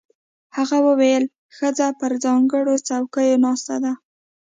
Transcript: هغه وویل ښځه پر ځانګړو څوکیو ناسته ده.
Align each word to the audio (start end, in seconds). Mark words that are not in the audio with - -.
هغه 0.55 0.77
وویل 0.87 1.23
ښځه 1.57 1.87
پر 1.99 2.11
ځانګړو 2.23 2.75
څوکیو 2.87 3.41
ناسته 3.45 3.75
ده. 3.83 3.93